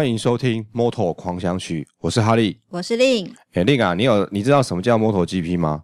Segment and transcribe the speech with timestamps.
[0.00, 3.30] 欢迎收听《Moto 狂想曲》，我是哈利，我是令。
[3.52, 5.82] 哎，令啊，你有你知道什么叫 MotoGP 吗？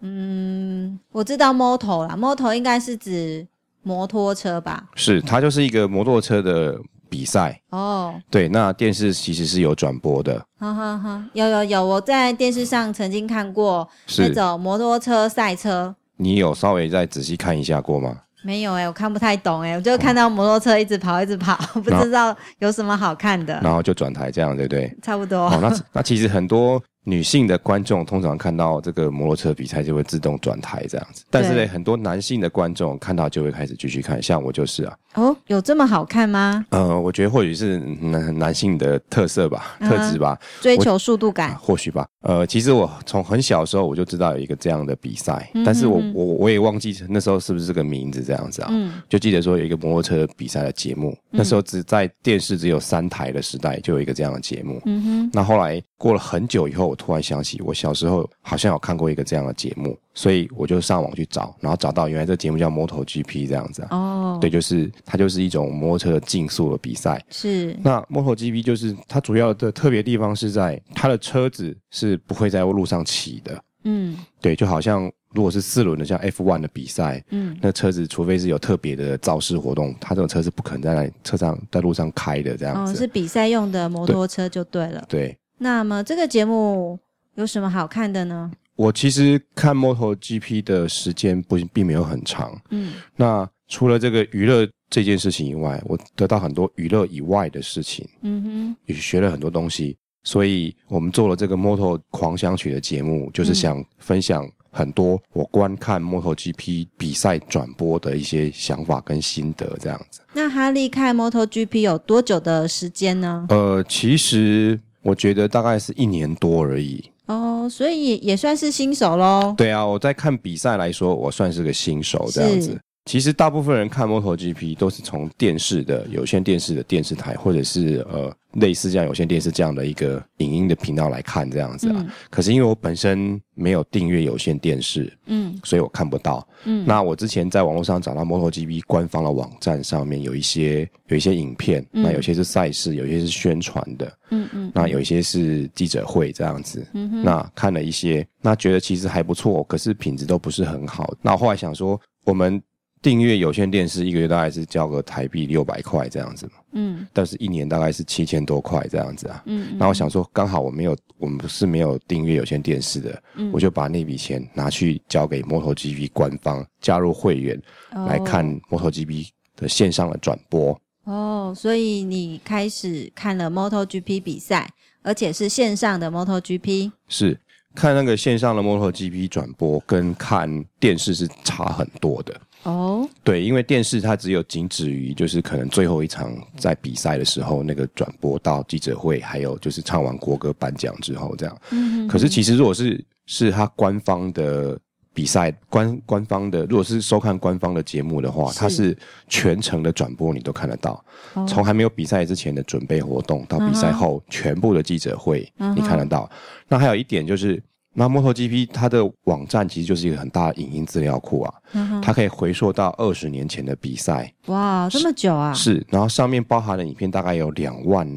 [0.00, 3.44] 嗯，我知道 Moto 啦，Moto 应该是指
[3.82, 4.88] 摩托车吧？
[4.94, 6.78] 是，它就是一个摩托车的
[7.08, 8.14] 比赛哦。
[8.30, 10.38] 对，那电视其实是有转播的。
[10.60, 13.88] 哈哈哈，有有有，我在电视上曾经看过
[14.18, 15.96] 那种摩托车赛车。
[16.16, 18.20] 你有稍微再仔细看一下过吗？
[18.48, 23.60] 没有哎、欸，我看不太懂哎、欸，我就看到摩托车一直跑，一直跑， 不知道有什么好看的。
[23.62, 24.90] 然后就转台这样，对不对？
[25.02, 25.40] 差不多。
[25.40, 26.82] 哦，那那其实很多。
[27.04, 34.94] 女性的观众通常看到这个摩托车比赛就会自动转台这样子，但是呢，很多男性的观众看到就会开始继续看，像我就是啊。
[35.18, 36.64] 哦，有这么好看吗？
[36.70, 42.06] 呃，我觉得或许是男男性的特色吧，嗯、特质吧，追求速度感，或许吧。
[42.22, 48.68] 呃，其实我从很小的时候我就知道有一个这样的比赛，但是我我我也忘记那时候是不是这个名字这样子啊？
[48.70, 54.80] 嗯，就记得说有一个摩托车比赛的节目，嗯、那时候只在电视只有三台的时代就有一个这样的节目。
[54.84, 59.96] 嗯哼，那后来过了很久以后，我突然想起我小时候好像有看过一个这样的节目。
[60.14, 63.88] 所以我就上网去找，然后找到原来这个节目叫 MotoGP 这样子啊。
[63.92, 67.24] 哦，对，就是它就是一种摩托车竞速的比赛。
[67.30, 67.74] 是。
[67.82, 73.64] 那 MotoGP 就是它主要的特别地方是在它的车子是不会在路上骑的。
[73.84, 74.14] 嗯。
[74.38, 82.92] 对，就好像如果是四轮的像 F1 的比赛，嗯，那车子除非是有特别的造势活动，它这种车是不可能在车上在路上开的这样子。
[82.92, 85.02] 哦，是比赛用的摩托车就对了。
[85.08, 85.28] 对。
[85.28, 85.38] 对。
[85.58, 86.98] 那么这个节目
[87.34, 88.50] 有什么好看的呢？
[88.76, 110.20] 我其实看 MotoGP 的时间不并没有很长，嗯，那除了这个娱乐这件事情以外，我得到很多娱乐以外的事情，嗯哼，也学了很多东西，所以我们做了这个 Moto 狂想曲的节目，就是想分享很多我观看 MotoGP 比赛转播的一些想法跟心得，这样子。
[110.32, 113.46] 那哈利看 MotoGP 有多久的时间呢？
[113.50, 117.04] 呃，其实我觉得大概是一年多而已。
[117.26, 119.54] 哦，所以也算是新手喽。
[119.54, 122.80] 对啊，我在看比赛来说，我算是个新手这样子。
[123.08, 128.30] 其实大部分人看 MotoGP 都是从电视的有线电视的电视台，或者是呃
[128.60, 131.94] 类似这样有线电视这样的一个影音的频道来看这样子啊。
[132.00, 136.46] 嗯、可是因为我本身没有订阅有线电视，嗯，所以我看不到。
[136.64, 146.86] 嗯，那我之前在网络上找到 MotoGP 官方的网站上面有一些有一些影片，嗯、那有些是赛事，有些是宣传的，嗯嗯，嗯那有一些是记者会这样子。
[146.92, 151.14] 嗯哼，那看了一些，那觉得其实还不错，可是品质都不是很好。
[151.22, 152.62] 那我后来想说，我们。
[153.00, 167.60] 订阅有线电视一个月大概是交个台币六百块这样子嘛，嗯，但是一年大概是七千多块这样子啊，嗯，那我想说刚好我没有，我们不是没有订阅有线电视的，嗯，我就把那笔钱拿去交给 MotoGP 官方，加入会员
[168.06, 170.78] 来看 MotoGP 的线上的转播。
[171.04, 174.70] 哦，所以你开始看了 MotoGP 比赛，
[175.02, 177.38] 而且是线上的 MotoGP，是。
[177.78, 182.34] 看那个线上的 MotoGP 转播，跟看电视是差很多的
[182.64, 182.98] 哦。
[183.02, 183.10] Oh?
[183.22, 191.56] 对，因为电视它只有仅止于就是可能最后一场在比赛的时候那个转播到记者会，还有就是唱完国歌颁奖之后这样。
[191.70, 192.08] 嗯嗯。
[192.08, 194.76] 可是其实如果是是他官方的。
[195.18, 198.96] 比赛官官方的，如果是收看官方的节目的话，是它是
[199.26, 201.04] 全程的转播，你都看得到。
[201.48, 206.30] 从、哦、还没有比赛之前的准备活动到比赛后全部的记者会，嗯、你看得到。
[206.68, 207.60] 那还有一点就是，
[207.94, 214.32] 那 MotoGP 它的网站其实就是一个很大的影音资料库啊，嗯、它可以回溯到二十年前的比赛。
[214.46, 215.52] 哇，这么久啊！
[215.52, 218.08] 是，然后上面包含的影片大概有两万。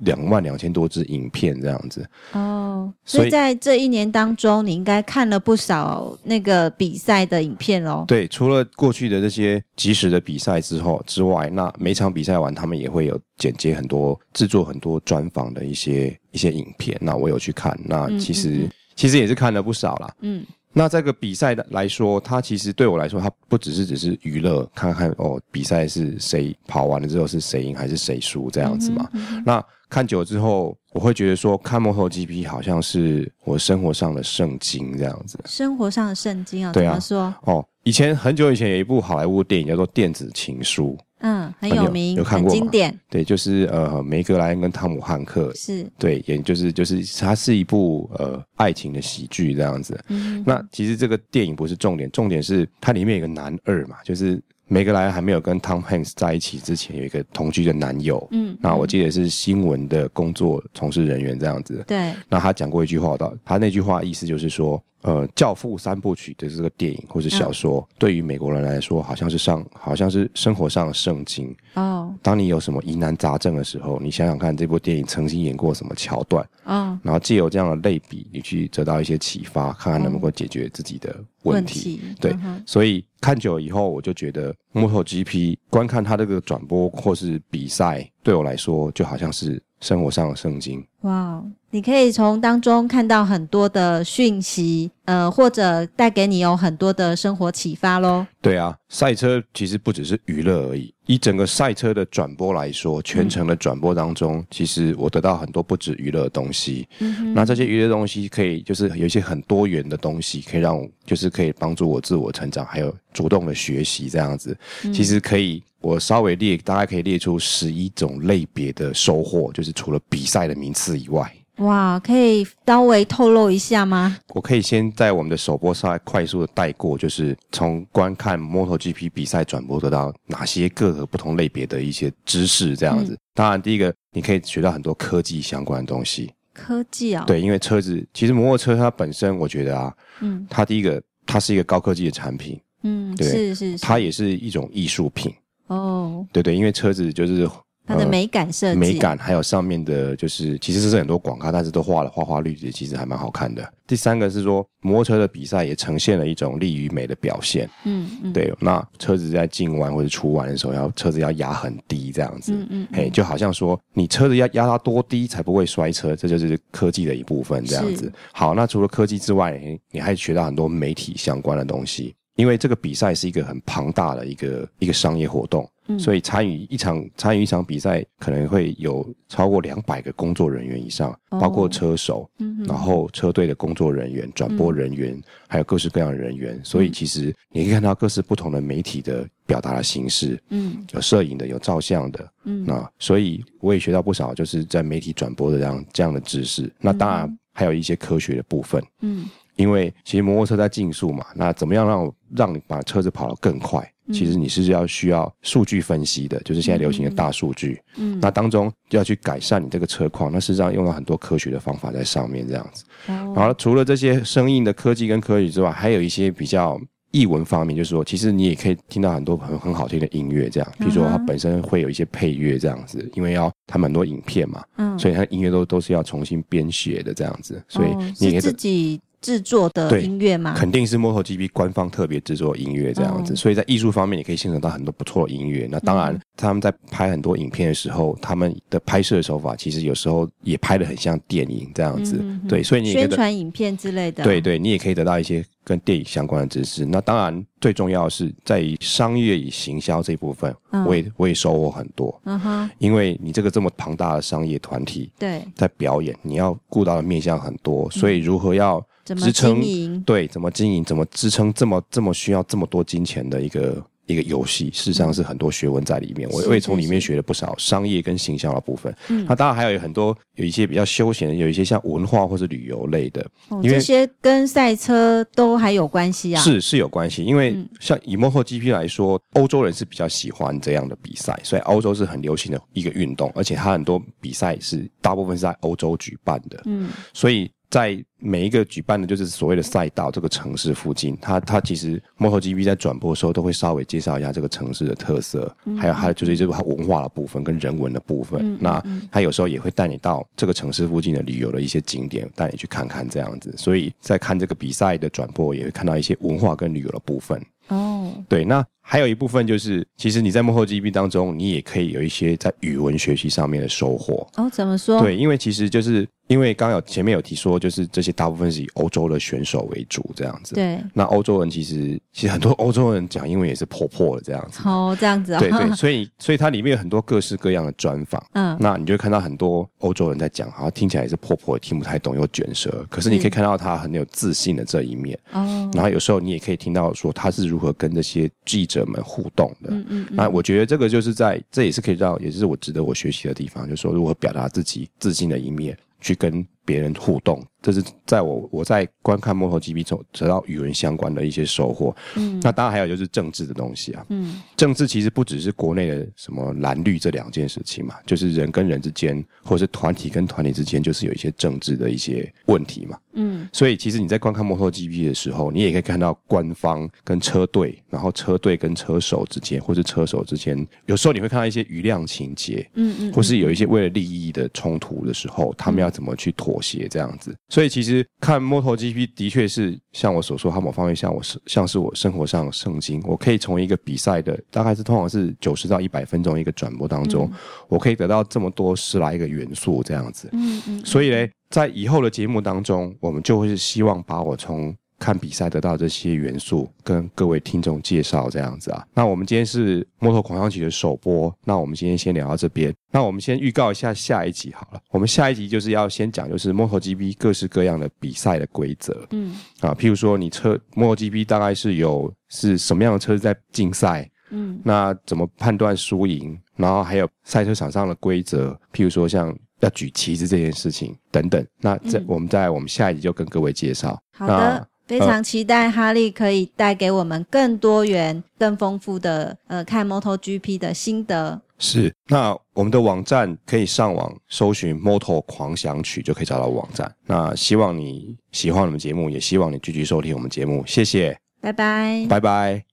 [0.00, 8.04] 两万两千多支影片这样子哦，所以在这一年当中，你应该看了不少那个比赛的影片哦。
[8.06, 16.96] 对，除了过去的这些即时的比赛之后之外，那每场比赛完，他们也会有剪接很多、制作很多专访的一些一些影片。
[17.00, 20.14] 那我有去看，那其实嗯嗯嗯其实也是看了不少啦。
[20.20, 20.44] 嗯。
[20.78, 29.08] 那这个比赛的来说，它其实对我来说，它不只是只是娱乐，看看哦，比赛是谁跑完了之后是谁赢还是谁输这样子嘛。
[29.12, 35.36] 嗯嗯、那看久了之后，我会觉得说，看 MotoGP 好像是我生活上的圣经这样子。
[35.46, 36.72] 生活上的圣经啊？
[36.72, 36.90] 对啊。
[36.90, 37.34] 怎么说？
[37.52, 40.96] 哦，以前很久以前有一部好莱坞电影叫做《电子情书》。
[41.20, 42.54] 嗯，很有名，有，有看过吗？
[42.58, 42.98] 经典。
[43.10, 49.98] 对，就是呃，梅格莱恩跟汤姆汉克是，对，也就是就是它是一部呃爱情的喜剧这样子。
[50.08, 58.26] 嗯，那其实这个电影不是重点，重点是它里面有个男二嘛，就是梅格莱恩还没有跟 Tom Hanks 在一起之前有一个同居的男友。
[58.30, 61.82] 嗯，那我记得是新闻的工作从事人员这样子。
[61.86, 71.54] 对，那他讲过一句话，到他那句话意思就是说，呃，《教父》三部曲的这个电影或者小说，嗯、对于美国人来说，好像是上，好像是生活上的圣经。
[71.74, 76.44] 哦，当你有什么疑难杂症的时候，你想想看，这部电影曾经演过什么桥段？
[76.64, 82.00] 哦，然后借由这样的类比，你去得到一些启发，看看能不能够解决自己的问题。
[82.02, 90.84] 嗯、对，嗯、所以看久了以后，我就觉得 MotoGP 观看他这个转播或是比赛，对我来说就好像是生活上的圣经。
[91.02, 91.42] 哇。
[91.70, 98.26] 你可以从当中看到很多的讯息，呃，或者带给你有很多的生活启发喽。
[98.42, 100.92] 对啊，赛车其实不只是娱乐而已。
[101.06, 106.86] 以整个赛车的转播来说，全程的转播当中，嗯、其实我得到很多不止娱乐的东西。
[106.98, 114.54] 嗯，那这些娱乐东西可以就是有一些很多元的东西，可以让我就是可以帮助我自我成长，还有主动的学习这样子。
[114.84, 121.32] 嗯、其实可以，我稍微列，大概可以列出十一种类别的收获，就是除了比赛的名次以外。
[121.58, 124.16] 哇，可以稍微透露一下吗？
[124.28, 133.14] 我可以先在我们的首播上来快速的带过，就是从观看 MotoGP 比赛转播得到哪些各个不同类别的一些知识，这样子。
[133.14, 136.32] 嗯、当然，第一个你可以学到很多科技相关的东西。
[136.54, 137.26] 科技啊、哦？
[137.26, 145.34] 对，因为车子其实摩托车它本身，我觉得啊，嗯，它第一个它是一个高科技的产品，嗯，对，是是是，它也是一种艺术品。
[145.66, 147.50] 哦，对对，因为车子就是。
[147.88, 153.66] 它的美感设计、呃，美感还有上面的，就是其实是很多广告，但是都画了花花绿绿，其实还蛮好看的。
[153.86, 157.66] 第三个是说，摩托车的比赛也呈现了一种力与美的表现。
[157.84, 162.52] 嗯嗯，对，那车子在进弯或者出弯的时候，要车子要压很低，这样子。
[162.52, 168.12] 嗯嗯，嘿，就好像说，你车子要压到多低才不会摔车，这就是科技的一部分，这样子。
[168.32, 169.58] 好，那除了科技之外，
[169.90, 175.66] 你还学到很多媒体相关的东西，因为这个比赛是一个很庞大的一个一个商业活动。
[175.96, 182.28] 所以参与一场参与一场比赛，可能会有超过两百个工作人员以上，包括车手，
[182.66, 186.60] 然后车队的工作人员、转播人员，还有各式各样的人员。
[186.64, 196.70] 所以其实你可以看到各式不同的媒体的表达的形式，嗯，有摄影的，有照相的，嗯，那所以我也学到不少，就是在媒体转播的这样这样的知识。
[196.80, 199.26] 那当然还有一些科学的部分，嗯，
[199.56, 203.90] 因为其实摩托车在竞速嘛，那怎么样让让你把车子跑得更快？
[204.12, 207.80] 其实你是要需要数据分析的，就是现在流行的大数据。
[207.96, 212.84] 嗯，那当中要去改善你这个车况，那事实上用了很多科学的方法在上面，这样子。
[213.06, 220.72] 然后除了这些生硬的科技跟科学之外，还有一些比较艺文方面，就是说，其实你也可以听到很多很很好听的音乐，这样。
[220.78, 229.00] 比如说它本身会有一些配乐这样子，因为要他们很多影片嘛，嗯，所以它音乐都都是要重新编写的这样子，所以你自己。
[229.20, 230.54] 制作的音乐吗？
[230.56, 235.68] 肯定是 MotoGP 官方特别制作音乐这样子，哦、所以在艺术方面，你可以欣赏到很多不错的音乐。
[235.70, 242.18] 那当然，嗯、他们在拍很多影片的时候，他们的拍摄手法其实有时候也拍的很像电影这样子。
[242.20, 246.84] 嗯、对，所以你宣传影片之类的，对对，你也可以得到一些跟电影相关的知识。
[246.84, 252.20] 那当然，最重要的是在于商业与行销这一部分，嗯、我也我也收获很多。
[252.24, 258.84] 嗯哼，因为你这个这么庞大的商业团体，对，在表演，你要顾到的面向很多，所以如何要
[259.16, 266.26] 支撑对，怎么经营，怎么支撑这么这么需要这么多金钱的一个一个游戏，事实上是很多学问在里面。
[266.30, 268.94] 我我也从里面学了不少商业跟行销的部分。
[269.08, 273.26] 嗯，那当然还有很多有一些比较休闲的，有一些像文化或是旅游类的，
[273.62, 276.42] 因为这些跟赛车都还有关系啊。
[276.42, 286.62] 是是有关系，因为像以 MotoGP 来说，欧洲人是比较喜欢这样的比赛，所以欧洲是很流行的一个运动，而且它很多比赛是大部分是在欧洲举办的。
[286.64, 287.50] 嗯，所以。
[287.70, 298.40] 在每一个举办的，就是所谓的赛道这个城市附近，它它其实 MotoGP 在转播的时候，都会稍微介绍一下这个城市的特色，嗯、还有还有就是这个文化的部分跟人文的部分。
[298.42, 298.82] 嗯、那
[299.12, 303.54] 它有时候也会带你到这个城市附近的旅游的一些景点，带你去看看这样子。
[303.56, 307.40] 所以在看这个比赛的转播，也会看到一些文化跟旅游的部分。
[307.68, 314.26] 哦，对，那还有一部分就是，其实你在 MotoGP 当中，你也可以有一些在语文学习上面的收获。
[314.36, 314.98] 哦，怎么说？
[315.02, 316.08] 对，因为其实就是。
[316.28, 320.54] 因为刚刚有前面有提说，就是这些大部分是以欧洲的选手为主这样子。
[320.54, 320.78] 对。
[320.94, 324.60] 那欧洲人其实其实很多欧洲人讲英文也是破破的这样子。
[324.68, 325.40] 哦，这样子啊、哦。
[325.40, 328.22] 对对，所以所以它里面有很多各式各样的专访。
[328.34, 328.56] 嗯。
[328.60, 332.86] 那你就会看到很多欧洲人在讲，好像听起来也是破破的，听不太懂又卷舌。
[332.90, 335.18] 可是你可以看到他很有自信的这一面。
[335.32, 335.70] 哦、嗯。
[335.72, 339.70] 然后有时候你也可以听到说他是如何跟这些记者们互动的。
[339.70, 340.06] 嗯嗯。
[340.10, 346.46] 那我觉得这个就是在这也是可以让，也是我值得我学习的地方，就是说如何表达自己自信的一面，去跟。
[346.68, 347.42] 别人互动。
[347.60, 351.94] 这是在我我在观看 MotoGP 中得到与人相关的一些收获。
[352.14, 354.06] 嗯，那当然还有就是政治的东西啊。
[354.10, 362.96] 嗯，政治其实不只是国内的什么蓝绿这两件事情嘛，就是人跟人之间，或者是团体跟团体之间，就是有一些政治的一些问题嘛。
[363.14, 372.70] 嗯，所以其实你在观看 MotoGP 的时候，你也可以看到官方跟车队，然后车队跟车手之间，或是车手之间，有时候你会看到一些余量情节。
[372.74, 377.34] 嗯嗯，或是有一些为了利益的冲突的时候，他们要怎么去妥协这样子。
[377.48, 383.02] 所以其实看 MotoGP 的确是像我所说，它某方面像我是像是我生活上的圣经。
[383.06, 387.38] 我可以从一个比赛的大概是通常是九十到一百分钟一个转播当中，嗯、
[387.68, 390.28] 我可以得到这么多十来个元素这样子。
[390.32, 390.84] 嗯嗯。
[390.84, 398.84] 所以呢，在以后的节目当中，我们就会是希望把我从看比赛得到这些元素，跟各位听众介绍这样子啊。
[398.94, 402.74] 那我们今天是《摩托狂想曲》的首播，那我们今天先聊到这边。
[402.90, 404.80] 那我们先预告一下下一集好了。
[404.90, 409.06] 我们下一集就是要先讲，就是 MotoGP 各式各样的比赛的规则。
[409.10, 414.10] 嗯，啊，譬如说你车 MotoGP 大概是有是什么样的车子在竞赛？
[414.30, 416.38] 嗯，那怎么判断输赢？
[416.56, 421.46] 然后还有赛车场上的规则，譬如说像要举旗子这件事情等等。
[421.60, 423.96] 那这我们在我们下一集就跟各位介绍。
[424.12, 424.68] 好的。
[424.88, 431.40] 非常期待哈利可以带给我们更多元、更丰富的呃看 MotoGP 的心得。
[431.58, 436.90] 是，那我们的网站可以上网搜寻《Moto 狂想曲》就可以找到网站。
[437.04, 440.64] 那希望你喜欢我们节目，也希望你继续收听我们节目。
[440.66, 442.64] 谢谢，拜拜，拜拜。